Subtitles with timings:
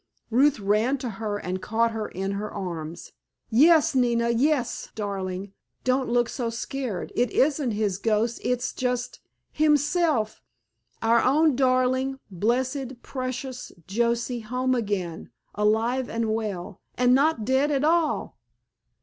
[0.31, 3.11] _"Ruth ran to her and caught her in her arms.
[3.51, 7.11] "Yes, Nina, yes, darling, don't look so scared.
[7.15, 9.19] It isn't his ghost, it's just
[9.51, 10.41] himself,
[11.03, 17.83] our own darling, blessed, precious Joesy home again, alive and well, and not dead at
[17.83, 18.39] all!"